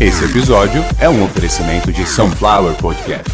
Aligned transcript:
Esse 0.00 0.24
episódio 0.24 0.82
é 0.98 1.10
um 1.10 1.22
oferecimento 1.22 1.92
de 1.92 2.06
Sunflower 2.06 2.74
Podcast. 2.78 3.28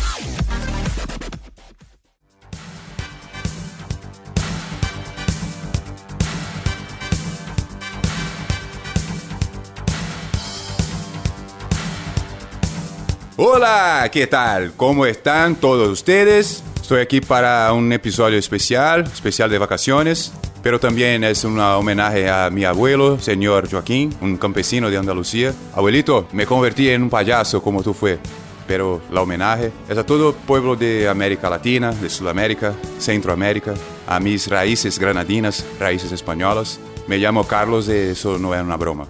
Hola, 13.36 14.08
¿qué 14.10 14.26
tal? 14.26 14.72
¿Cómo 14.76 15.06
están 15.06 15.54
todos 15.54 15.88
ustedes? 15.88 16.64
Estoy 16.82 17.00
aquí 17.00 17.20
para 17.20 17.72
un 17.74 17.92
episodio 17.92 18.40
especial, 18.40 19.04
especial 19.04 19.48
de 19.48 19.58
vacaciones, 19.58 20.32
pero 20.66 20.80
también 20.80 21.22
es 21.22 21.44
un 21.44 21.60
homenaje 21.60 22.28
a 22.28 22.50
mi 22.50 22.64
abuelo, 22.64 23.20
señor 23.20 23.70
Joaquín, 23.70 24.12
un 24.20 24.36
campesino 24.36 24.90
de 24.90 24.96
Andalucía. 24.96 25.54
Abuelito, 25.72 26.26
me 26.32 26.44
convertí 26.44 26.88
en 26.88 27.04
un 27.04 27.08
payaso 27.08 27.62
como 27.62 27.84
tú 27.84 27.94
fue, 27.94 28.18
pero 28.66 29.00
la 29.12 29.20
homenaje 29.20 29.70
es 29.88 29.96
a 29.96 30.04
todo 30.04 30.32
pueblo 30.34 30.74
de 30.74 31.08
América 31.08 31.48
Latina, 31.48 31.92
de 31.92 32.10
Sudamérica, 32.10 32.74
Centroamérica, 32.98 33.74
a 34.08 34.18
mis 34.18 34.48
raíces 34.48 34.98
granadinas, 34.98 35.64
raíces 35.78 36.10
españolas. 36.10 36.80
Me 37.06 37.18
llamo 37.18 37.46
Carlos 37.46 37.86
y 37.86 37.92
eso 37.92 38.36
no 38.36 38.52
es 38.52 38.60
una 38.60 38.76
broma. 38.76 39.06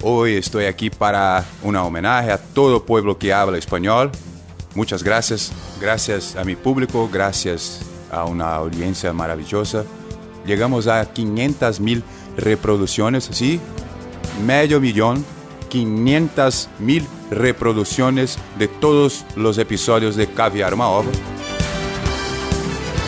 Hoy 0.00 0.34
estoy 0.36 0.66
aquí 0.66 0.90
para 0.90 1.44
un 1.64 1.74
homenaje 1.74 2.30
a 2.30 2.38
todo 2.38 2.86
pueblo 2.86 3.18
que 3.18 3.32
habla 3.32 3.58
español. 3.58 4.12
Muchas 4.76 5.02
gracias, 5.02 5.50
gracias 5.80 6.36
a 6.36 6.44
mi 6.44 6.54
público, 6.54 7.10
gracias 7.12 7.80
a 8.12 8.26
una 8.26 8.54
audiencia 8.54 9.12
maravillosa. 9.12 9.84
Llegamos 10.46 10.86
a 10.86 11.04
500 11.12 11.80
mil 11.80 12.02
reproducciones, 12.36 13.28
¿sí? 13.32 13.60
Medio 14.44 14.80
millón, 14.80 15.24
500 15.68 16.68
mil 16.78 17.06
reproducciones 17.30 18.38
de 18.58 18.68
todos 18.68 19.24
los 19.36 19.58
episodios 19.58 20.16
de 20.16 20.26
Caviar 20.26 20.76
Maova. 20.76 21.10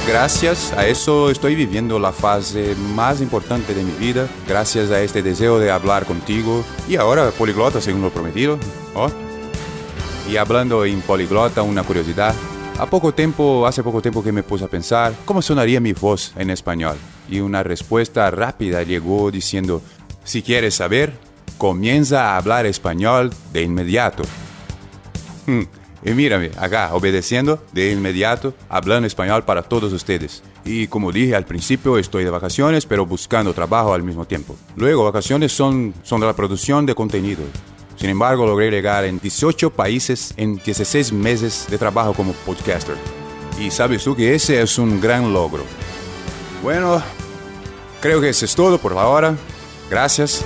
Gracias 0.07 0.73
a 0.73 0.87
eso 0.87 1.31
estoy 1.31 1.57
viviendo 1.57 1.99
la 1.99 2.13
fase 2.13 2.77
más 2.95 3.21
importante 3.21 3.75
de 3.75 3.83
mi 3.83 3.91
vida, 3.93 4.29
gracias 4.47 4.93
a 4.93 5.03
este 5.03 5.21
deseo 5.21 5.59
de 5.59 5.73
hablar 5.73 6.07
contigo 6.07 6.65
y 6.89 6.95
ahora 6.95 7.29
poliglota 7.33 7.81
según 7.81 8.03
lo 8.03 8.11
prometido. 8.11 8.57
¿oh? 8.95 9.11
Y 10.31 10.37
hablando 10.37 10.85
en 10.85 11.01
poliglota, 11.03 11.63
una 11.63 11.83
curiosidad. 11.83 12.35
A 12.79 12.85
poco 12.85 13.15
tiempo, 13.15 13.67
hace 13.67 13.83
poco 13.83 14.03
tiempo 14.03 14.23
que 14.23 14.33
me 14.33 14.43
puse 14.43 14.67
a 14.67 14.69
pensar 14.69 15.15
cómo 15.25 15.41
sonaría 15.41 15.81
mi 15.81 15.95
voz 15.95 16.35
en 16.37 16.51
español. 16.51 16.99
Y 17.31 17.41
una 17.41 17.63
respuesta 17.63 18.31
rápida 18.31 18.83
llegó 18.83 19.31
diciendo, 19.31 19.81
si 20.25 20.43
quieres 20.43 20.75
saber, 20.75 21.15
comienza 21.57 22.33
a 22.33 22.37
hablar 22.37 22.67
español 22.67 23.33
de 23.55 23.63
inmediato. 23.63 24.25
Hmm. 25.47 25.63
Y 26.05 26.11
mírame, 26.11 26.51
acá, 26.59 26.91
obedeciendo 26.93 27.65
de 27.73 27.93
inmediato, 27.93 28.55
hablando 28.69 29.07
español 29.07 29.45
para 29.45 29.63
todos 29.63 29.93
ustedes. 29.95 30.43
Y 30.63 30.87
como 30.89 31.13
dije 31.13 31.35
al 31.35 31.47
principio, 31.47 31.97
estoy 31.97 32.25
de 32.25 32.31
vacaciones, 32.31 32.85
pero 32.85 33.07
buscando 33.07 33.55
trabajo 33.55 33.95
al 33.95 34.03
mismo 34.03 34.27
tiempo. 34.27 34.55
Luego, 34.77 35.05
vacaciones 35.05 35.51
son, 35.51 35.95
son 36.03 36.21
la 36.21 36.37
producción 36.37 36.85
de 36.85 36.95
contenido. 36.95 37.43
Sin 37.97 38.11
embargo, 38.11 38.47
logré 38.47 38.71
llegar 38.71 39.05
en 39.05 39.19
18 39.19 39.71
países 39.71 40.35
en 40.37 40.57
16 40.57 41.13
meses 41.13 41.67
de 41.71 41.79
trabajo 41.79 42.13
como 42.13 42.33
podcaster. 42.33 42.97
Y 43.59 43.71
sabes 43.71 44.05
tú 44.05 44.15
que 44.15 44.35
ese 44.35 44.61
es 44.61 44.79
un 44.79 45.01
gran 45.01 45.33
logro. 45.33 45.65
Bueno, 46.63 47.03
creo 48.01 48.21
que 48.21 48.29
eso 48.29 48.45
es 48.45 48.55
todo 48.55 48.79
por 48.79 48.95
la 48.95 49.07
hora. 49.07 49.35
Gracias. 49.91 50.45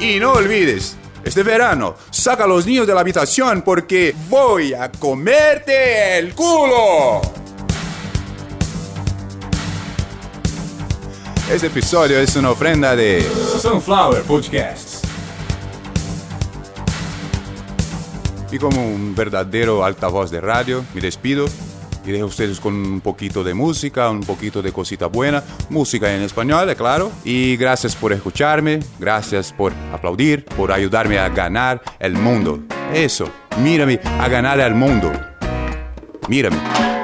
Y 0.00 0.18
no 0.18 0.32
olvides, 0.32 0.96
este 1.24 1.42
verano, 1.42 1.94
saca 2.10 2.44
a 2.44 2.46
los 2.46 2.66
niños 2.66 2.86
de 2.86 2.94
la 2.94 3.00
habitación 3.00 3.62
porque 3.62 4.14
voy 4.28 4.74
a 4.74 4.90
comerte 4.90 6.18
el 6.18 6.34
culo. 6.34 7.39
Este 11.50 11.66
episodio 11.66 12.20
es 12.20 12.36
una 12.36 12.50
ofrenda 12.50 12.94
de 12.94 13.28
Sunflower 13.60 14.22
Podcasts. 14.22 15.02
Y 18.52 18.58
como 18.58 18.86
un 18.86 19.16
verdadero 19.16 19.84
altavoz 19.84 20.30
de 20.30 20.40
radio, 20.40 20.84
me 20.94 21.00
despido 21.00 21.46
y 22.06 22.12
dejo 22.12 22.26
ustedes 22.26 22.60
con 22.60 22.74
un 22.74 23.00
poquito 23.00 23.42
de 23.42 23.52
música, 23.54 24.08
un 24.10 24.20
poquito 24.20 24.62
de 24.62 24.72
cosita 24.72 25.06
buena, 25.06 25.42
música 25.70 26.14
en 26.14 26.22
español, 26.22 26.72
claro. 26.76 27.10
Y 27.24 27.56
gracias 27.56 27.96
por 27.96 28.12
escucharme, 28.12 28.78
gracias 29.00 29.52
por 29.52 29.72
aplaudir, 29.92 30.44
por 30.44 30.70
ayudarme 30.70 31.18
a 31.18 31.30
ganar 31.30 31.82
el 31.98 32.12
mundo. 32.12 32.60
Eso, 32.94 33.28
mírame 33.58 33.98
a 34.04 34.28
ganar 34.28 34.60
al 34.60 34.76
mundo. 34.76 35.10
Mírame. 36.28 36.99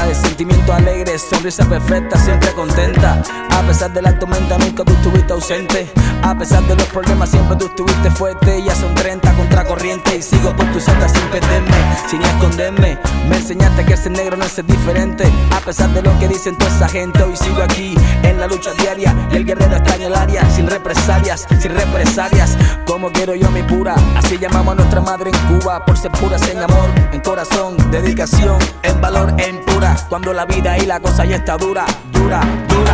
Mulata 0.00 0.06
de 0.06 0.14
sentimiento 0.14 0.72
alegre 0.72 1.18
Sonrisa 1.18 1.68
perfecta, 1.68 2.18
siempre 2.18 2.52
contenta. 2.52 3.22
A 3.50 3.62
pesar 3.66 3.92
de 3.92 4.02
la 4.02 4.18
tormenta 4.18 4.58
nunca 4.58 4.84
tú 4.84 4.92
estuviste 4.92 5.32
ausente 5.32 6.09
A 6.22 6.36
pesar 6.36 6.62
de 6.64 6.76
los 6.76 6.86
problemas 6.86 7.30
siempre 7.30 7.56
tú 7.56 7.66
estuviste 7.66 8.10
fuerte. 8.10 8.62
Ya 8.62 8.74
son 8.74 8.94
30 8.94 9.32
contra 9.34 9.64
corriente 9.64 10.16
Y 10.16 10.22
sigo 10.22 10.54
por 10.54 10.66
tu 10.72 10.80
senda 10.80 11.08
sin 11.08 11.22
perderme 11.28 11.76
Sin 12.08 12.22
esconderme. 12.22 12.98
Me 13.28 13.36
enseñaste 13.36 13.84
que 13.84 13.96
ser 13.96 14.12
negro 14.12 14.36
no 14.36 14.44
es 14.44 14.52
ser 14.52 14.66
diferente. 14.66 15.24
A 15.56 15.60
pesar 15.60 15.90
de 15.90 16.02
lo 16.02 16.16
que 16.18 16.28
dicen 16.28 16.56
toda 16.56 16.70
esa 16.70 16.88
gente 16.88 17.22
Hoy 17.22 17.36
sigo 17.36 17.62
aquí 17.62 17.94
en 18.22 18.38
la 18.38 18.46
lucha 18.46 18.72
diaria. 18.74 19.14
Y 19.32 19.36
el 19.36 19.44
guerrero 19.44 19.76
extraña 19.76 20.06
el 20.06 20.14
área 20.14 20.48
Sin 20.50 20.66
represalias, 20.66 21.46
sin 21.58 21.74
represalias. 21.74 22.56
Como 22.86 23.10
quiero 23.10 23.34
yo 23.34 23.50
mi 23.50 23.62
pura 23.62 23.94
Así 24.16 24.38
llamamos 24.38 24.72
a 24.72 24.76
nuestra 24.76 25.00
madre 25.00 25.30
en 25.30 25.58
Cuba. 25.58 25.84
Por 25.84 25.96
ser 25.96 26.12
puras 26.12 26.46
en 26.48 26.58
amor, 26.58 26.90
en 27.12 27.20
corazón 27.20 27.76
Dedicación, 27.90 28.58
en 28.82 29.00
valor, 29.00 29.34
en 29.38 29.64
pura. 29.64 29.96
Cuando 30.08 30.32
la 30.32 30.44
vida 30.44 30.76
y 30.78 30.86
la 30.86 31.00
cosa 31.00 31.24
ya 31.24 31.36
está 31.36 31.56
dura 31.56 31.86
Dura, 32.12 32.40
dura 32.68 32.89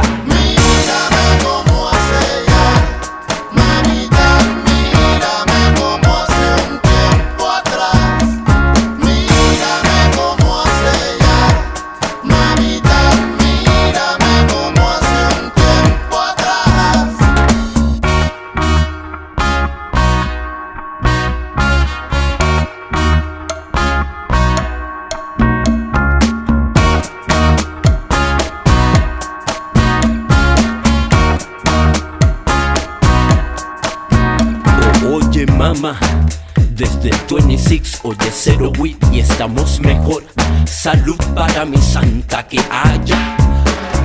cero 38.47 38.71
weed 38.79 38.97
y 39.11 39.19
estamos 39.19 39.81
mejor. 39.81 40.23
Salud 40.67 41.19
para 41.35 41.65
mi 41.65 41.79
santa 41.79 42.47
que 42.47 42.61
haya. 42.71 43.37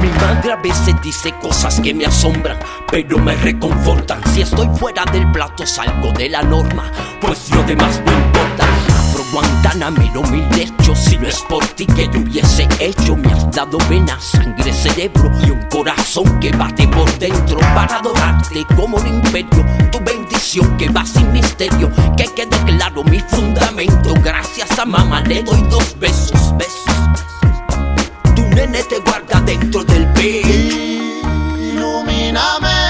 Mi 0.01 0.09
madre 0.19 0.53
a 0.53 0.55
veces 0.55 0.95
dice 1.03 1.31
cosas 1.39 1.79
que 1.79 1.93
me 1.93 2.07
asombran, 2.07 2.57
pero 2.89 3.19
me 3.19 3.35
reconfortan. 3.35 4.19
Si 4.33 4.41
estoy 4.41 4.67
fuera 4.79 5.05
del 5.11 5.31
plato, 5.31 5.63
salgo 5.67 6.11
de 6.13 6.27
la 6.29 6.41
norma, 6.41 6.91
pues 7.21 7.51
lo 7.51 7.61
demás 7.63 8.01
no 8.03 8.11
importa. 8.11 8.65
Afro 8.89 9.23
Guantánamelo 9.31 10.23
mil 10.23 10.47
hechos, 10.59 10.97
si 10.97 11.19
no 11.19 11.27
es 11.27 11.39
por 11.41 11.63
ti 11.75 11.85
que 11.85 12.09
yo 12.11 12.19
hubiese 12.21 12.67
hecho, 12.79 13.15
me 13.15 13.31
has 13.31 13.51
dado 13.51 13.77
venas, 13.89 14.23
sangre, 14.23 14.73
cerebro 14.73 15.31
y 15.45 15.51
un 15.51 15.61
corazón 15.69 16.39
que 16.39 16.51
bate 16.51 16.87
por 16.87 17.07
dentro 17.19 17.59
para 17.75 17.97
adorarte 17.97 18.65
como 18.75 18.97
un 18.97 19.05
imperio. 19.05 19.63
Que 20.79 20.89
va 20.89 21.05
sin 21.05 21.31
misterio, 21.31 21.91
que 22.17 22.25
quede 22.35 22.57
claro 22.65 23.03
mi 23.03 23.19
fundamento. 23.19 24.15
Gracias 24.23 24.79
a 24.79 24.85
mamá 24.85 25.21
le 25.21 25.43
doy 25.43 25.61
dos 25.69 25.97
besos, 25.99 26.57
besos. 26.57 26.95
Tu 28.35 28.41
nene 28.55 28.81
te 28.83 28.99
guarda 29.01 29.39
dentro 29.41 29.83
del 29.83 30.07
pecho. 30.13 30.49
Ilumíname, 31.57 32.80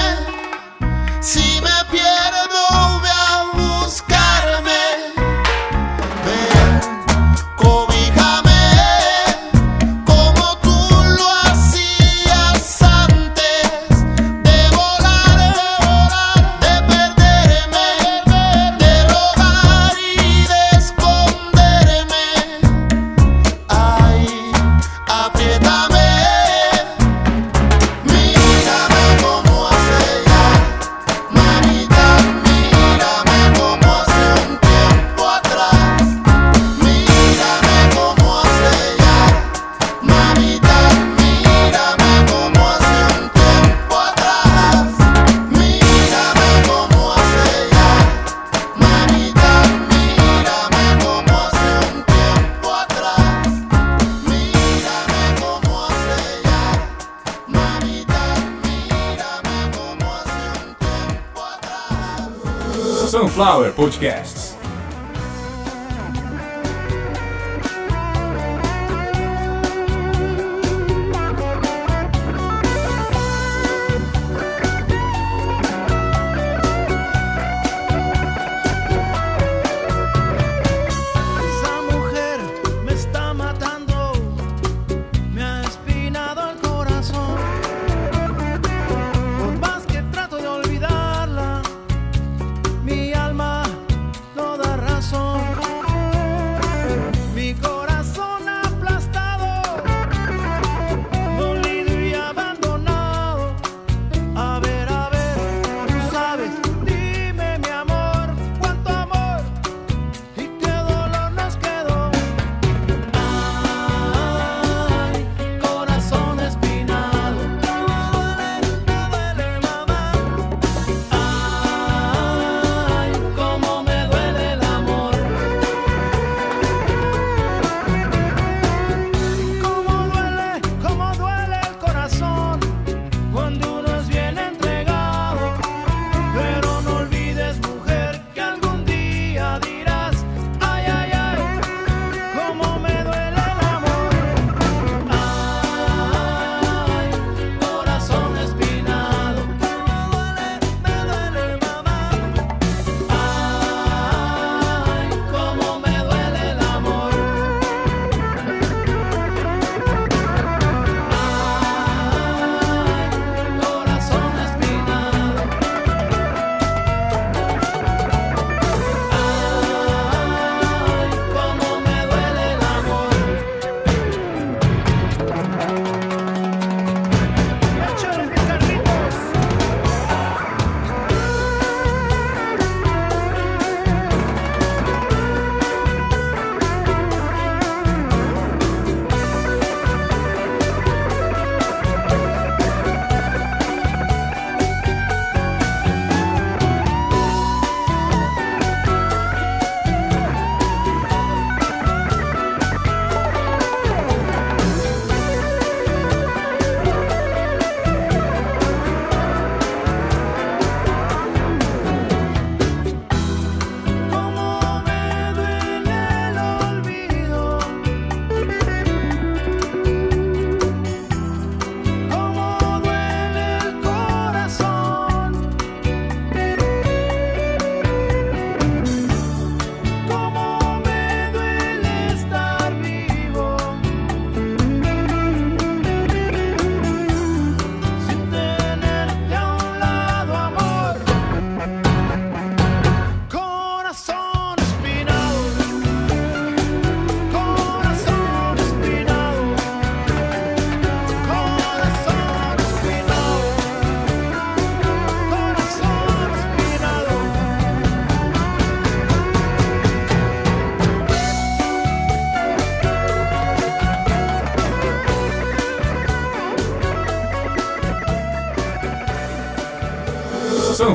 Sunflower 63.22 63.70
Podcasts. 63.70 64.41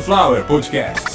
Sunflower 0.08 0.44
Podcasts. 0.44 1.07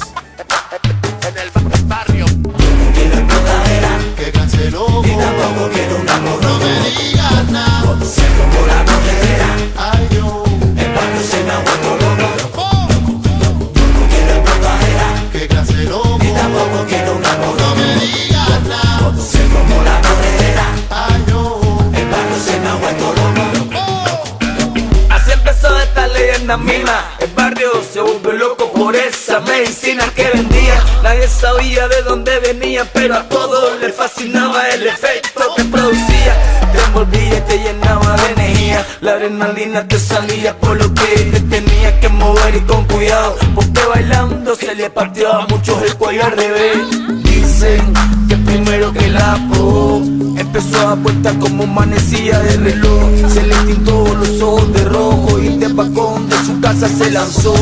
Adrenalina 39.63 39.87
te 39.87 39.99
salía 39.99 40.57
por 40.57 40.77
lo 40.77 40.93
que 40.93 41.31
te 41.31 41.39
tenía 41.41 41.99
que 41.99 42.09
mover 42.09 42.55
y 42.55 42.59
con 42.61 42.85
cuidado. 42.85 43.35
Porque 43.55 43.81
bailando 43.93 44.55
se 44.55 44.75
le 44.75 44.89
partió 44.89 45.31
a 45.31 45.47
muchos 45.47 45.81
el 45.83 45.95
cuello 45.95 46.25
al 46.25 46.31
revés. 46.31 46.77
Dicen 47.23 47.93
que 48.27 48.37
primero 48.37 48.91
que 48.93 49.09
la 49.09 49.39
probó 49.51 50.01
Empezó 50.37 50.87
a 50.87 50.95
puesta 50.95 51.33
como 51.39 51.65
manecilla 51.67 52.39
de 52.39 52.57
reloj 52.57 53.31
Se 53.31 53.43
le 53.43 53.55
tintó 53.65 54.15
los 54.15 54.41
ojos 54.41 54.73
de 54.73 54.85
rojo 54.85 55.39
Y 55.39 55.57
de 55.57 55.67
balcón 55.67 56.29
de 56.29 56.35
su 56.37 56.59
casa 56.61 56.87
se 56.87 57.11
lanzó 57.11 57.53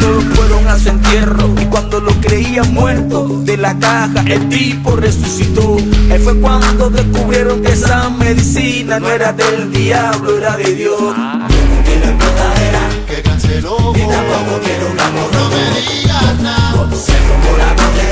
Todos 0.00 0.24
fueron 0.34 0.66
a 0.68 0.78
su 0.78 0.88
entierro 0.88 1.54
Y 1.60 1.64
cuando 1.66 2.00
lo 2.00 2.12
creían 2.20 2.72
muerto 2.72 3.28
De 3.44 3.56
la 3.56 3.78
caja 3.78 4.22
el 4.26 4.48
tipo 4.48 4.96
resucitó 4.96 5.76
Ahí 6.10 6.18
fue 6.18 6.38
cuando 6.40 6.90
descubrieron 6.90 7.62
que 7.62 7.72
esa 7.72 8.08
medicina 8.10 8.98
No 8.98 9.08
era 9.08 9.32
del 9.32 9.72
diablo, 9.72 10.38
era 10.38 10.56
de 10.56 10.74
Dios 10.74 11.14
Que 13.06 13.22
canceló. 13.22 13.76
No 15.32 15.50
me 15.50 15.80
digas 15.80 16.40
nada. 16.40 16.72
Ay, 17.78 18.05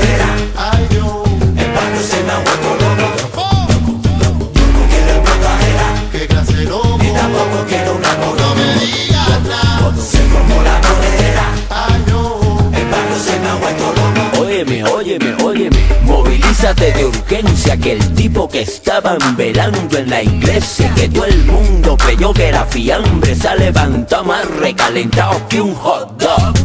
de 16.73 17.05
urgencia 17.05 17.77
que 17.77 17.91
el 17.91 18.15
tipo 18.15 18.49
que 18.49 18.61
estaban 18.61 19.19
velando 19.37 19.99
en 19.99 20.09
la 20.09 20.23
iglesia, 20.23 20.91
que 20.95 21.07
todo 21.07 21.25
el 21.25 21.45
mundo 21.45 21.95
creyó 21.95 22.33
que 22.33 22.47
era 22.47 22.65
fiambre, 22.65 23.35
se 23.35 23.47
ha 23.47 23.55
levantado 23.55 24.23
más 24.23 24.43
recalentado 24.45 25.47
que 25.47 25.61
un 25.61 25.75
hot 25.75 26.17
dog. 26.17 26.55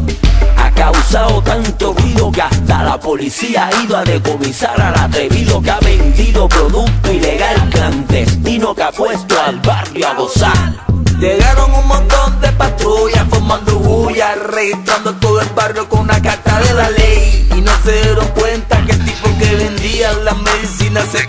Ha 0.57 0.71
causado 0.71 1.43
tanto 1.43 1.93
ruido 1.93 2.33
que 2.33 2.41
hasta 2.41 2.83
la 2.83 2.99
policía 2.99 3.67
ha 3.67 3.83
ido 3.85 3.95
a 3.95 4.05
decomisar 4.05 4.81
al 4.81 4.99
atrevido 4.99 5.61
que 5.61 5.71
ha 5.71 5.81
vendido 5.81 6.49
producto 6.49 7.13
ilegal 7.13 7.69
clandestino 7.69 8.75
que 8.75 8.83
ha 8.83 8.93
puesto 8.93 9.39
al 9.39 9.61
barrio 9.61 10.09
a 10.09 10.15
gozar. 10.15 10.87
Llegaron 11.19 11.75
un 11.75 11.87
montón 11.87 12.41
de 12.41 12.51
patrullas 12.53 13.27
formando 13.29 13.79
bulla, 13.81 14.35
registrando 14.35 15.13
todo 15.17 15.43
el 15.43 15.49
barrio 15.51 15.87
con 15.91 16.00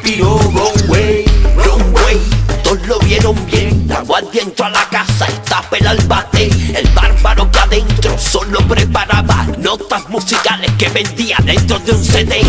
medicina 0.03 0.09
se 0.09 0.11
piró. 0.11 0.37
Go 0.51 0.71
away. 0.87 1.25
Wrong 1.55 1.93
way, 1.93 2.19
todos 2.63 2.87
lo 2.87 2.99
vieron 2.99 3.35
bien. 3.45 3.87
La 3.87 4.01
guardia 4.01 4.41
entró 4.43 4.65
a 4.65 4.69
la 4.69 4.87
casa 4.89 5.27
y 5.29 5.49
tapela 5.49 5.91
el 5.91 6.07
bate. 6.07 6.49
El 6.75 6.87
bárbaro 6.89 7.49
que 7.51 7.59
adentro 7.59 8.17
solo 8.17 8.59
preparaba 8.67 9.47
notas 9.57 10.07
musicales 10.09 10.71
que 10.77 10.89
vendía 10.89 11.37
dentro 11.43 11.79
de 11.79 11.91
un 11.91 12.03
CD. 12.03 12.41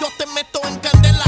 Yo 0.00 0.08
te 0.16 0.24
meto 0.28 0.60
en 0.66 0.78
candela, 0.78 1.24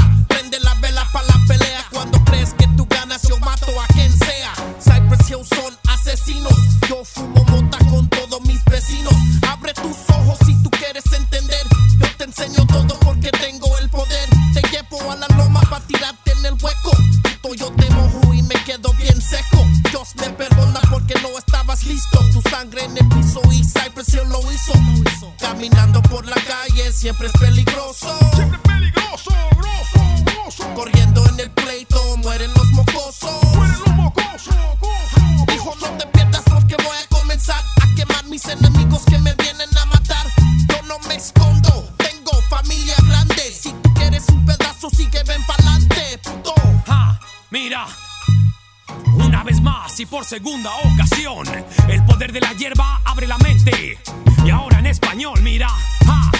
segunda 50.33 50.71
ocasión, 50.77 51.45
el 51.87 52.03
poder 52.05 52.31
de 52.31 52.41
la 52.41 52.53
hierba 52.53 52.99
abre 53.05 53.27
la 53.27 53.37
mente. 53.37 53.99
Y 54.43 54.49
ahora 54.49 54.79
en 54.79 54.87
español, 54.87 55.39
mira. 55.43 55.67
Ja. 56.07 56.31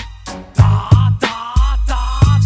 Ta, 0.55 1.15
ta, 1.19 2.39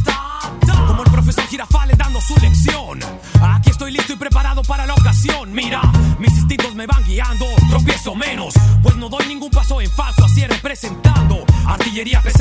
ta. 0.66 0.86
Como 0.88 1.04
el 1.04 1.10
profesor 1.10 1.46
Girafales 1.48 1.98
dando 1.98 2.20
su 2.20 2.36
lección. 2.42 3.00
Aquí 3.42 3.70
estoy 3.70 3.94
listo 3.94 4.12
y 4.12 4.18
preparado 4.18 4.62
para 4.64 4.86
la 4.86 4.94
ocasión. 4.94 5.54
Mira, 5.54 5.82
mis 6.20 6.34
instintos 6.34 6.76
me 6.76 6.86
van 6.86 7.06
guiando, 7.06 7.46
tropiezo 7.70 8.14
menos, 8.14 8.54
pues 8.84 8.98
no 8.98 9.08
doy 9.08 9.26
ningún 9.28 9.50
paso 9.50 9.80
en 9.80 9.90
falso, 9.90 10.26
así 10.26 10.46
representando. 10.46 11.46
Artillería 11.66 12.22
pesada 12.22 12.37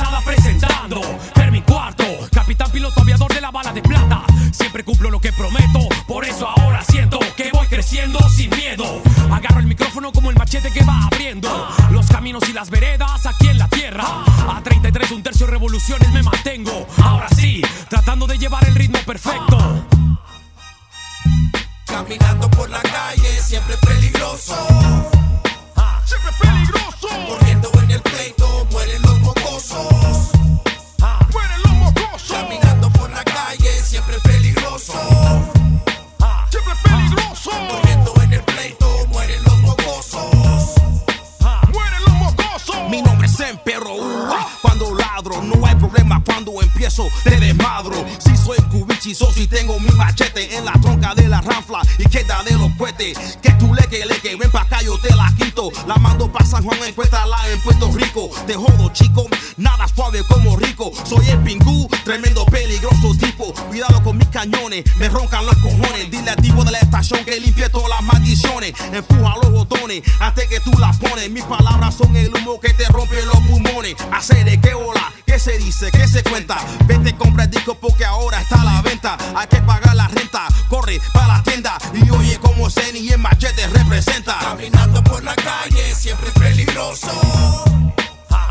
cubichizo, 49.06 49.32
si 49.32 49.46
tengo 49.46 49.78
mi 49.78 49.90
machete 49.90 50.56
en 50.56 50.64
la 50.64 50.72
tronca 50.72 51.14
de 51.14 51.28
la 51.28 51.40
ranfla 51.40 51.80
y 51.98 52.04
queda 52.08 52.42
de 52.44 52.52
los 52.52 52.70
cohetes. 52.76 53.38
Que 53.42 53.50
tú 53.52 53.72
le 53.74 53.82
que 53.88 54.04
le 54.04 54.18
que 54.20 54.36
ven 54.36 54.50
pa' 54.50 54.62
acá, 54.62 54.82
yo 54.82 54.98
te 54.98 55.14
la 55.14 55.32
quito. 55.38 55.70
La 55.86 55.96
mando 55.96 56.30
pa' 56.30 56.44
San 56.44 56.64
Juan, 56.64 56.78
encuéntrala 56.86 57.36
en 57.50 57.60
Puerto 57.60 57.90
Rico. 57.92 58.30
Te 58.46 58.54
jodo, 58.54 58.90
chico, 58.92 59.26
nada 59.56 59.86
suave 59.88 60.22
como 60.28 60.56
rico. 60.56 60.90
Soy 61.04 61.28
el 61.28 61.38
pingú, 61.38 61.88
tremendo 62.04 62.44
peligroso 62.46 63.12
tipo. 63.20 63.52
Cuidado 63.68 64.02
con 64.02 64.18
mis 64.18 64.28
cañones, 64.28 64.84
me 64.96 65.08
roncan 65.08 65.46
los 65.46 65.56
cojones. 65.56 66.10
Dile 66.10 66.30
al 66.30 66.36
tipo 66.36 66.64
de 66.64 66.72
la 66.72 66.78
estación 66.78 67.24
que 67.24 67.40
limpie 67.40 67.68
todas 67.68 67.88
las 67.88 68.02
maldiciones. 68.02 68.72
Empuja 68.92 69.34
los 69.42 69.52
botones 69.52 70.02
antes 70.18 70.46
que 70.48 70.60
tú 70.60 70.72
las 70.78 70.96
pones. 70.98 71.30
Mis 71.30 71.44
palabras 71.44 71.94
son 71.94 72.14
el 72.16 72.34
humo 72.34 72.60
que 72.60 72.74
te 72.74 72.84
rompe 72.86 73.24
los 73.24 73.38
pulmones. 73.38 73.94
Hacer 74.12 74.44
de 74.44 74.60
qué 74.60 74.74
hola, 74.74 75.12
qué 75.15 75.15
se 75.46 75.58
dice, 75.58 75.92
qué 75.92 76.08
se 76.08 76.24
cuenta. 76.24 76.56
Vete, 76.86 77.14
compra 77.14 77.44
el 77.44 77.50
disco 77.50 77.76
porque 77.76 78.04
ahora 78.04 78.40
está 78.40 78.62
a 78.62 78.64
la 78.64 78.82
venta. 78.82 79.16
Hay 79.36 79.46
que 79.46 79.58
pagar 79.58 79.94
la 79.94 80.08
renta, 80.08 80.48
corre 80.68 81.00
para 81.12 81.34
la 81.34 81.42
tienda. 81.44 81.78
Y 81.94 82.10
oye 82.10 82.36
como 82.40 82.68
Zen 82.68 82.96
y 82.96 83.10
el 83.10 83.18
machete 83.18 83.64
representa. 83.68 84.36
Caminando 84.40 85.04
por 85.04 85.22
la 85.22 85.36
calle, 85.36 85.94
siempre 85.94 86.30
es 86.30 86.34
peligroso. 86.34 87.12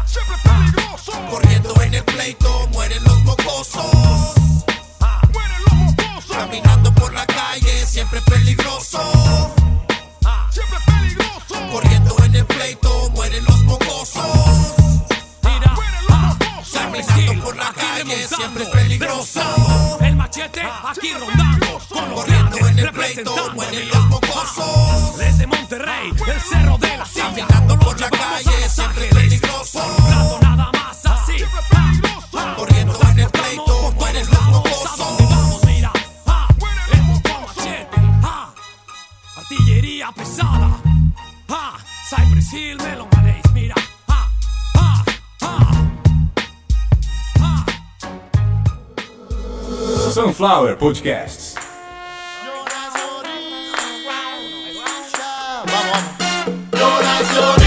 Siempre 0.05 0.37
peligroso. 0.41 1.11
Corriendo 1.29 1.81
en 1.81 1.95
el 1.95 2.03
pleito, 2.05 2.69
mueren 2.71 3.03
los 3.03 3.21
mocosos. 3.25 4.33
Mueren 5.33 5.63
los 5.65 5.73
mocosos. 5.73 6.37
Caminando 6.37 6.95
por 6.95 7.13
la 7.13 7.25
calle, 7.25 7.85
siempre 7.85 8.19
es 8.19 8.25
peligroso. 8.25 9.14
Aquí 20.87 21.13
rondando, 21.13 21.79
con 21.89 22.09
los 22.09 22.25
grandes 22.25 22.61
en 22.61 22.79
el 22.79 22.91
pleito, 22.91 23.53
mira. 23.53 23.85
los 23.93 24.05
mocosos. 24.07 25.17
Desde 25.17 25.47
Monterrey, 25.47 26.13
el 26.27 26.41
cerro 26.41 26.77
de 26.77 26.97
la 26.97 27.05
silla. 27.05 27.47
Caminando 27.47 27.79
por 27.79 27.99
la 27.99 28.09
calle, 28.09 28.49
a 28.49 29.47
Los 29.47 30.44
Sunflower 50.15 50.77
Podcasts. 50.77 51.55
El 56.71 57.64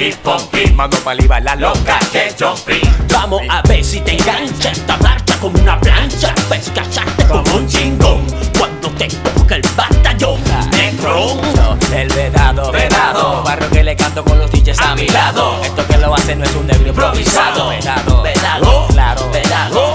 funky, 0.00 0.12
funky 0.12 0.72
Mando 0.72 0.96
paliva 0.98 1.40
la 1.40 1.54
loca 1.56 1.98
que 2.12 2.34
jumpy 2.38 2.80
Vamos 3.12 3.42
a 3.50 3.62
ver 3.62 3.84
si 3.84 4.00
te 4.00 4.12
engancha 4.12 4.70
esta 4.70 4.96
marcha 4.98 5.36
como 5.40 5.58
una 5.58 5.78
plancha. 5.80 6.34
Ves 6.50 6.70
cacharte 6.74 7.24
como 7.26 7.56
un 7.56 7.66
chingón. 7.66 8.24
cuando 8.58 8.88
te 8.90 9.08
toca 9.08 9.56
el 9.56 9.62
batallón. 9.76 10.40
Negro, 10.70 11.40
El 11.92 12.08
vedado, 12.08 12.72
vedado. 12.72 13.42
Barrio 13.42 13.70
que 13.70 13.84
le 13.84 13.96
canto 13.96 14.24
con 14.24 14.38
los 14.38 14.50
DJs 14.50 14.80
a 14.80 14.94
mi 14.94 15.08
lado. 15.08 15.60
Esto 15.62 15.86
que 15.86 15.98
lo 15.98 16.14
hace 16.14 16.36
no 16.36 16.44
es 16.44 16.54
un 16.54 16.66
negro 16.66 16.88
improvisado. 16.88 17.68
Vedado, 17.68 18.22
vedado, 18.22 18.86
claro. 18.88 19.30
vedado. 19.30 19.89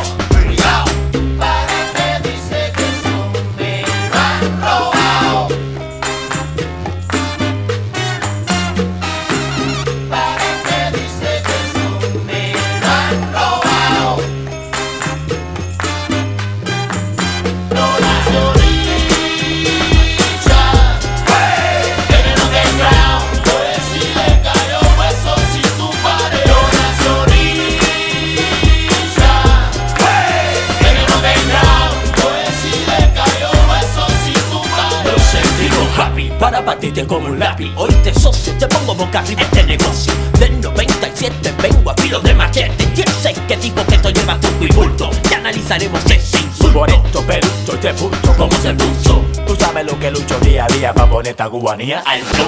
Ese 45.75 46.37
insulto. 46.37 46.71
Por 46.71 46.89
esto, 46.89 47.21
perucho 47.23 47.73
y 47.73 47.77
te 47.79 47.93
punto 47.93 48.33
¿Cómo 48.37 48.51
se 48.61 48.73
puso? 48.75 49.25
Tú 49.45 49.57
sabes 49.59 49.85
lo 49.85 49.99
que 49.99 50.09
lucho 50.09 50.39
día 50.39 50.63
a 50.63 50.67
día 50.73 50.93
para 50.93 51.09
poner 51.09 51.31
esta 51.31 51.49
cubanía. 51.49 52.01
Al 52.05 52.21
flow. 52.21 52.47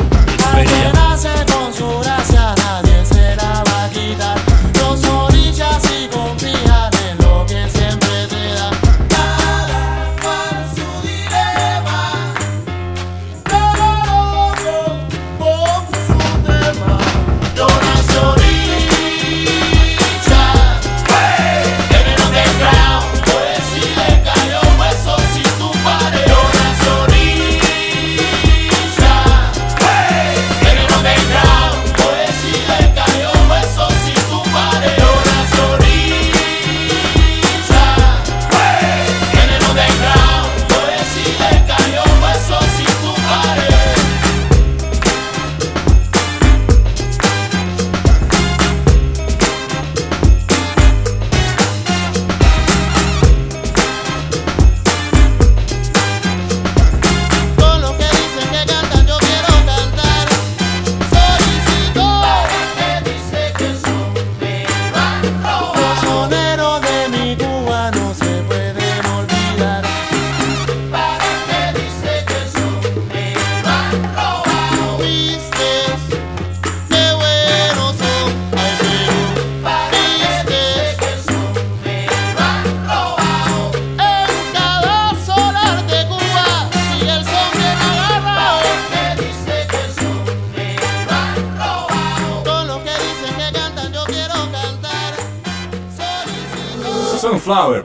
Al 0.53 0.65
que 0.65 0.93
nace 0.93 1.29
con 1.51 1.73
su 1.73 1.99
gracia 1.99 2.55
nadie 2.55 3.05
se 3.05 3.35
la 3.35 3.63
va 3.65 3.83
a 3.83 3.89
quitar. 3.89 4.46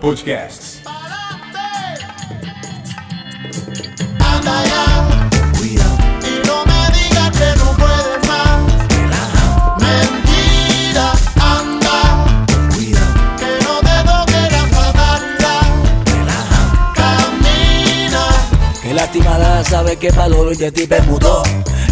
Podcasts. 0.03 0.81
anda 4.19 4.65
ya. 4.65 4.85
Y 5.63 5.77
no 6.45 6.57
me 6.67 6.81
digas 6.91 7.31
que 7.31 7.49
no 7.57 7.69
puedes 7.77 8.19
más. 8.27 8.59
Mentira, 9.79 11.13
anda. 11.41 11.99
Que 13.39 13.51
no 13.63 13.75
te 13.79 13.97
toque 14.11 14.41
la 14.51 14.65
fatalidad. 14.75 15.67
Camina. 16.97 18.25
Qué 18.83 18.95
lástima 18.95 19.39
da, 19.39 19.63
sabes 19.63 19.99
que 19.99 20.11
valoro 20.11 20.53
y 20.53 20.57
de 20.57 20.73
ti 20.73 20.89
permutó. 20.89 21.45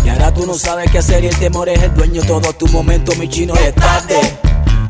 Y 0.04 0.08
ahora 0.08 0.34
tú 0.34 0.48
no 0.48 0.54
sabes 0.54 0.90
qué 0.90 0.98
hacer 0.98 1.22
y 1.22 1.28
el 1.28 1.36
temor 1.36 1.68
es 1.68 1.80
el 1.80 1.94
dueño. 1.94 2.22
Todo 2.22 2.52
tu 2.54 2.66
momento, 2.66 3.14
mi 3.14 3.28
chino, 3.28 3.54
es 3.54 3.72
tarde. 3.76 4.18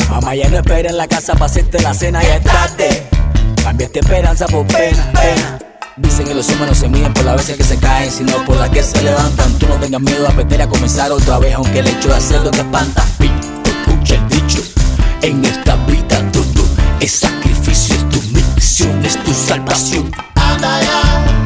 Mamá 0.09 0.35
ya 0.35 0.49
no 0.49 0.57
espera 0.57 0.89
en 0.89 0.97
la 0.97 1.07
casa 1.07 1.35
para 1.35 1.45
hacerte 1.45 1.81
la 1.81 1.93
cena, 1.93 2.23
ya 2.23 2.37
es 2.37 2.45
tarde. 2.45 3.00
Cambiaste 3.71 4.01
esperanza 4.01 4.47
por 4.49 4.67
pena, 4.67 5.13
pena. 5.13 5.59
Dicen 5.97 6.27
que 6.27 6.35
los 6.35 6.49
no 6.59 6.75
se 6.75 6.89
miden 6.89 7.15
por 7.15 7.25
las 7.25 7.37
veces 7.37 7.57
que 7.57 7.63
se 7.63 7.79
caen, 7.79 8.11
sino 8.11 8.45
por 8.45 8.57
las 8.57 8.69
que 8.69 8.83
se 8.83 9.01
levantan. 9.01 9.57
Tú 9.61 9.69
no 9.69 9.77
tengas 9.77 10.01
miedo 10.01 10.27
a 10.27 10.31
aprender 10.31 10.61
a 10.63 10.69
comenzar 10.69 11.13
otra 11.13 11.39
vez, 11.39 11.55
aunque 11.55 11.79
el 11.79 11.87
hecho 11.87 12.09
de 12.09 12.17
hacerlo 12.17 12.51
te 12.51 12.63
espanta. 12.63 13.05
Escucha 13.21 14.17
el 14.17 14.29
dicho, 14.29 14.59
en 15.23 15.45
esta 15.45 15.77
vida 15.87 16.33
todo 16.33 16.65
es 16.99 17.13
sacrificio, 17.13 17.95
es 17.95 18.09
tu 18.09 18.21
misión, 18.33 19.05
es 19.05 19.23
tu 19.23 19.33
salvación. 19.33 20.11
Anda. 20.35 21.40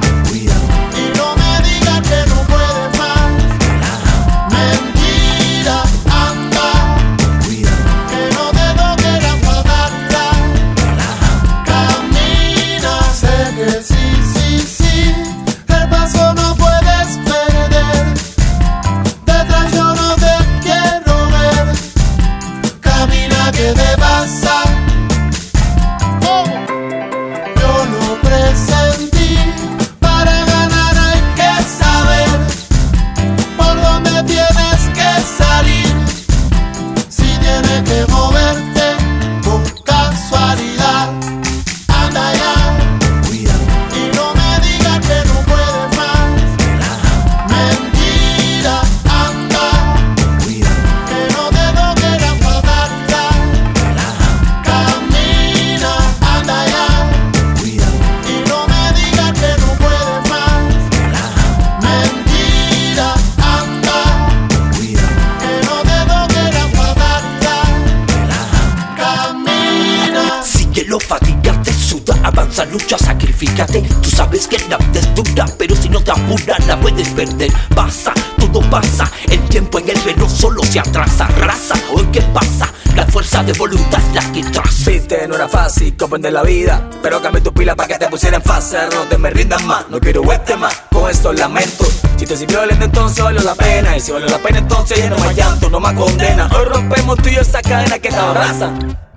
La 76.66 76.80
puedes 76.80 77.08
perder. 77.10 77.52
Pasa, 77.74 78.12
todo 78.38 78.60
pasa, 78.70 79.10
el 79.30 79.40
tiempo 79.48 79.78
en 79.78 79.90
el 79.90 80.02
reloj 80.02 80.30
solo 80.30 80.62
se 80.64 80.80
atrasa. 80.80 81.26
Raza, 81.38 81.74
hoy 81.92 82.06
qué 82.12 82.20
pasa, 82.20 82.72
la 82.94 83.06
fuerza 83.06 83.42
de 83.42 83.52
voluntad 83.52 84.00
la 84.12 84.32
que 84.32 84.42
traza. 84.44 84.74
Viste, 84.90 85.26
no 85.26 85.34
era 85.34 85.48
fácil 85.48 85.96
comprender 85.96 86.32
la 86.32 86.42
vida 86.42 86.90
Pero 87.02 87.22
cambié 87.22 87.40
tu 87.40 87.54
pila 87.54 87.74
para 87.74 87.88
que 87.88 87.98
te 87.98 88.06
pusieran 88.08 88.42
fácil 88.42 88.80
No 88.92 89.04
te 89.08 89.16
me 89.16 89.30
rindas 89.30 89.64
más, 89.64 89.88
no 89.88 89.98
quiero 89.98 90.22
verte 90.22 90.56
más 90.56 90.74
Con 90.92 91.10
estos 91.10 91.38
lamentos 91.38 92.02
Si 92.18 92.26
te 92.26 92.36
sirvió 92.36 92.66
lento 92.66 92.84
entonces 92.84 93.24
valió 93.24 93.40
la 93.40 93.54
pena 93.54 93.96
Y 93.96 94.00
si 94.00 94.12
valió 94.12 94.28
la 94.28 94.38
pena 94.38 94.58
entonces 94.58 94.98
ya 94.98 95.08
no 95.08 95.18
más 95.18 95.34
llanto, 95.34 95.70
no 95.70 95.80
más 95.80 95.94
condena 95.94 96.50
Hoy 96.54 96.66
rompemos 96.66 97.16
tú 97.16 97.30
y 97.30 97.34
yo 97.34 97.40
esa 97.40 97.62
cadena 97.62 97.98
que 97.98 98.10
te 98.10 98.16
abraza 98.16 98.66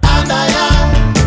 Anda 0.02 0.48
ya. 0.48 1.27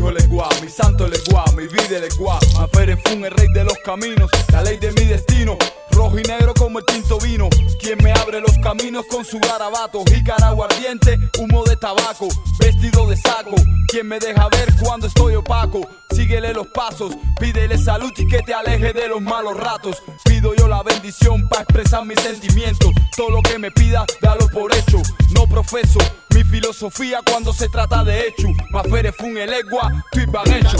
Hijo 0.00 0.12
legua, 0.12 0.48
mi 0.62 0.70
santo 0.70 1.06
legua, 1.06 1.44
mi 1.54 1.66
vida 1.66 2.00
legua. 2.00 2.38
Mafere 2.54 2.96
Fun, 2.96 3.22
el 3.22 3.30
rey 3.32 3.48
de 3.52 3.64
los 3.64 3.76
caminos, 3.84 4.30
la 4.50 4.62
ley 4.62 4.78
de 4.78 4.92
mi 4.92 5.04
destino. 5.04 5.58
Rojo 5.90 6.18
y 6.18 6.22
negro 6.22 6.54
como 6.54 6.78
el 6.78 6.86
tinto 6.86 7.18
vino. 7.18 7.50
Quien 7.78 8.02
me 8.02 8.10
abre 8.12 8.40
los 8.40 8.56
caminos 8.62 9.04
con 9.10 9.26
su 9.26 9.38
garabato. 9.38 10.02
Jícara 10.06 10.48
aguardiente, 10.48 11.18
humo 11.38 11.64
de 11.64 11.76
tabaco, 11.76 12.28
vestido 12.58 13.06
de 13.10 13.16
saco. 13.18 13.56
Quien 13.88 14.08
me 14.08 14.18
deja 14.18 14.48
ver 14.48 14.72
cuando 14.82 15.06
estoy 15.06 15.34
opaco. 15.34 15.86
Síguele 16.30 16.54
los 16.54 16.68
pasos, 16.68 17.16
pídele 17.40 17.76
salud 17.76 18.12
y 18.16 18.24
que 18.24 18.38
te 18.42 18.54
aleje 18.54 18.92
de 18.92 19.08
los 19.08 19.20
malos 19.20 19.56
ratos. 19.56 20.00
Pido 20.22 20.54
yo 20.54 20.68
la 20.68 20.80
bendición 20.84 21.48
para 21.48 21.62
expresar 21.62 22.06
mis 22.06 22.20
sentimientos. 22.20 22.92
Todo 23.16 23.30
lo 23.30 23.42
que 23.42 23.58
me 23.58 23.72
pida, 23.72 24.04
dalo 24.20 24.46
por 24.46 24.72
hecho. 24.72 25.02
No 25.34 25.48
profeso 25.48 25.98
mi 26.32 26.44
filosofía 26.44 27.18
cuando 27.28 27.52
se 27.52 27.68
trata 27.68 28.04
de 28.04 28.28
hecho. 28.28 28.46
Mafere 28.70 29.10
Fun, 29.10 29.36
el 29.38 29.52
egua, 29.52 29.90
van 30.28 30.52
hecho. 30.52 30.76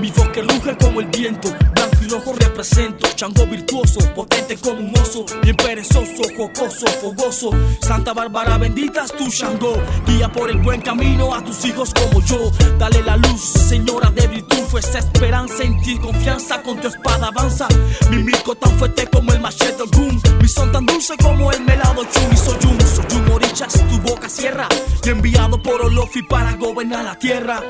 Mi 0.00 0.10
voz 0.10 0.28
que 0.30 0.42
ruge 0.42 0.76
como 0.76 1.00
el 1.00 1.06
viento. 1.06 1.48
Blanco 1.72 1.96
y 2.02 2.08
rojo 2.08 2.32
represento. 2.36 3.06
Chango 3.14 3.46
virtuoso, 3.46 4.00
potente 4.12 4.56
como 4.56 4.80
un 4.80 4.98
oso. 4.98 5.24
Bien 5.42 5.56
perezoso, 5.56 6.22
jocoso, 6.36 6.86
fogoso. 7.00 7.50
Santa 7.80 8.12
Bárbara 8.12 8.58
bendita 8.58 9.04
es 9.04 9.12
tu 9.12 9.28
Shango. 9.28 9.80
Guía 10.06 10.30
por 10.32 10.50
el 10.50 10.58
buen 10.58 10.80
camino 10.80 11.32
a 11.32 11.44
tus 11.44 11.64
hijos 11.64 11.92
como 11.94 12.20
yo. 12.24 12.50
Dale 12.78 13.02
la 13.04 13.16
luz, 13.16 13.40
señora 13.40 14.10
de 14.10 14.26
virtud. 14.26 14.56
Fuerza, 14.68 14.98
esperanza 14.98 15.62
en 15.62 15.80
ti, 15.80 15.96
confianza 15.96 16.60
con 16.62 16.80
tu 16.80 16.88
espada 16.88 17.28
avanza. 17.28 17.68
Mi 18.10 18.24
mico 18.24 18.56
tan 18.56 18.76
fuerte 18.78 19.06
como 19.06 19.32
el 19.32 19.40
machete 19.40 19.84
boom. 19.92 20.20
Mi 20.40 20.48
son 20.48 20.72
tan 20.72 20.86
dulce 20.86 21.14
como 21.22 21.52
el 21.52 21.60
melado 21.62 22.02
chun 22.04 22.32
Y 22.32 22.36
soy 22.36 22.58
un, 22.68 22.80
soy 22.80 23.20
un 23.20 23.30
orichas, 23.30 23.72
tu 23.88 23.98
boca 24.00 24.28
cierra 24.28 24.68
Y 25.04 25.08
enviado 25.08 25.62
por 25.62 25.82
Olofi 25.82 26.22
para 26.22 26.52
gobernar 26.54 27.04
la 27.04 27.16
tierra 27.16 27.62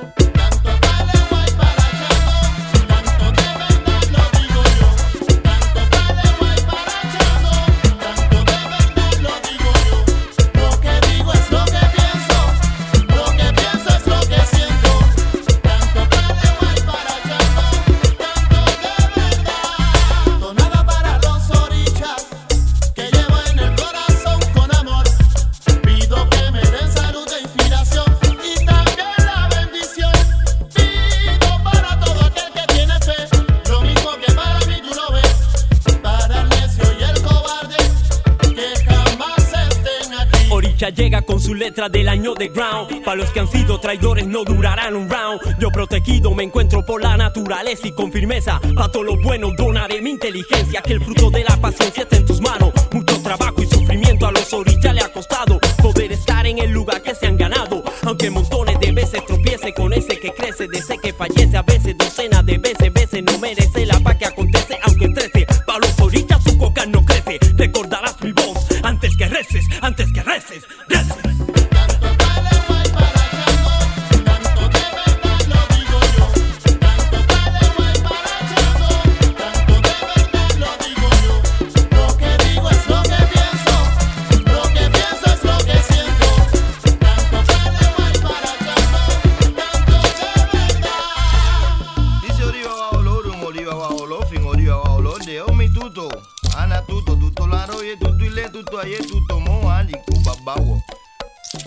letra 41.56 41.88
del 41.88 42.08
año 42.08 42.34
de 42.34 42.48
ground. 42.48 43.04
Para 43.04 43.16
los 43.16 43.30
que 43.30 43.40
han 43.40 43.48
sido 43.48 43.80
traidores 43.80 44.26
no 44.26 44.44
durarán 44.44 44.94
un 44.94 45.08
round. 45.08 45.40
Yo 45.58 45.70
protegido 45.70 46.34
me 46.34 46.44
encuentro 46.44 46.84
por 46.84 47.02
la 47.02 47.16
naturaleza 47.16 47.88
y 47.88 47.92
con 47.92 48.12
firmeza. 48.12 48.60
Pa' 48.74 48.90
todo 48.90 49.02
lo 49.02 49.16
bueno 49.16 49.50
donaré 49.56 50.00
mi 50.02 50.10
inteligencia. 50.10 50.82
Que 50.82 50.94
el 50.94 51.04
fruto 51.04 51.30
de 51.30 51.44
la 51.44 51.56
paciencia 51.56 52.02
está 52.02 52.16
en 52.16 52.26
tus 52.26 52.40
manos. 52.40 52.72
Mucho 52.92 53.20
trabajo 53.22 53.62
y 53.62 53.66
sufrimiento 53.66 54.26
a 54.26 54.32
los 54.32 54.52
orichas 54.52 54.94
le 54.94 55.00
ha 55.00 55.12
costado. 55.12 55.58
Poder 55.82 56.12
estar 56.12 56.46
en 56.46 56.58
el 56.58 56.70
lugar 56.70 57.02
que 57.02 57.14
se 57.14 57.26
han 57.26 57.36
ganado. 57.36 57.82
Aunque 58.04 58.30
montones 58.30 58.78
de 58.80 58.92
veces 58.92 59.24
tropiece 59.26 59.72
con 59.74 59.92
ese 59.92 60.18
que 60.18 60.32
crece. 60.32 60.68
De 60.68 60.78
ese 60.78 60.98
que 60.98 61.12
fallece 61.12 61.56
a 61.56 61.62
veces, 61.62 61.96
docenas 61.96 62.44
de 62.44 62.58
veces. 62.58 62.92
Veces 62.92 63.22
no 63.24 63.38
merece 63.38 63.86
la 63.86 63.98
paz 64.00 64.16
que 64.16 64.26
acontece. 64.26 64.78
Aunque 64.84 65.08
trece. 65.08 65.46
Pa' 65.66 65.78
los 65.78 65.98
orichas 66.00 66.42
su 66.44 66.56
coca 66.58 66.84
no 66.86 67.04
crece. 67.04 67.38
Recordarás 67.56 68.20
mi 68.22 68.32
voz 68.32 68.66
antes 68.82 69.16
que 69.16 69.26
reces. 69.26 69.64
Antes 69.80 70.12
que 70.12 70.22
reces. 70.22 70.62
reces. 70.88 71.25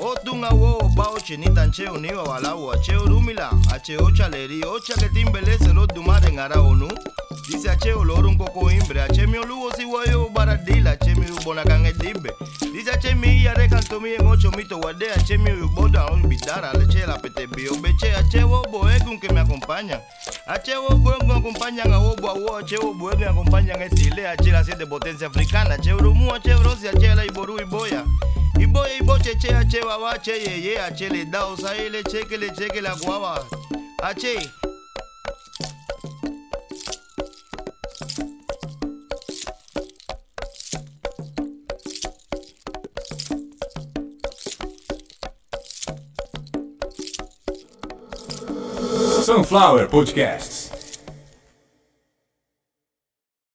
O 0.02 0.16
tunga 0.24 0.50
wo, 0.50 0.90
bao 0.96 1.20
chenita 1.20 1.68
cheo 1.70 1.98
niwa 1.98 2.24
walawo, 2.24 2.72
acheo 2.74 3.06
rumila, 3.06 3.52
acheo 3.74 4.12
chaleri, 4.12 4.64
ocha 4.66 4.94
que 4.94 5.10
timbele 5.10 5.58
se 5.58 5.74
lo 5.74 5.86
dumare 5.88 6.32
ngara 6.32 6.62
onu. 6.62 6.88
Dice 7.48 7.70
acheo 7.70 8.04
loro 8.04 8.30
un 8.30 8.38
coco 8.38 8.72
imbre, 8.72 9.02
ache 9.02 9.28
mi 9.28 9.38
olugo 9.38 9.72
si 9.76 9.86
wayo 9.86 10.30
baradila, 10.34 10.92
ache 10.92 11.16
mi 11.16 11.26
ubona 11.32 11.64
kange 11.64 11.94
dibe. 11.94 12.32
Dice 12.72 12.92
ache 12.92 13.14
mi 13.16 13.44
ya 13.44 13.54
recanto 13.54 14.00
mi 14.00 14.14
en 14.14 14.26
ocho 14.28 14.52
mito 14.52 14.78
guarde, 14.80 15.12
ache 15.12 15.38
mi 15.38 15.52
uboda 15.52 16.06
on 16.06 16.22
bidara, 16.28 16.72
leche 16.74 17.06
la 17.06 17.18
pete 17.18 17.48
bio, 17.48 17.76
beche, 17.76 18.16
ache 18.16 18.44
wo 18.44 18.62
boegun 18.72 19.20
que 19.20 19.34
me 19.34 19.42
acompaña. 19.42 20.00
Ache 20.48 20.78
wo 20.78 20.96
boegun 20.96 21.32
acompañan 21.32 21.92
a 21.92 22.00
wo 22.00 22.16
bo 22.16 22.56
ache 22.56 22.78
wo 22.78 22.94
boegun 22.94 23.28
acompañan 23.28 23.82
a 23.82 23.90
Chile, 23.90 24.28
ache 24.28 24.52
la 24.52 24.64
siete 24.64 24.86
potencia 24.86 25.28
africana, 25.28 25.74
ache 25.76 25.92
rumu, 25.92 26.32
ache 26.34 26.56
brosi, 26.56 26.88
ache 26.88 27.16
la 27.16 27.26
iboru 27.26 27.60
iboya. 27.60 28.06
Iboya 28.60 28.94
iboche 29.00 29.38
che 29.38 29.54
ache 29.54 29.80
baba 29.82 30.18
che 30.20 30.34
ye 30.34 30.58
ye 30.60 30.78
ache 30.78 31.08
le 31.10 32.02
cheque 32.04 32.38
le 32.38 32.52
cheque 32.52 32.82
la 32.82 32.96
guava. 33.00 33.48
Ache. 34.02 34.52
Sunflower 49.24 49.88
Podcasts. 49.88 50.59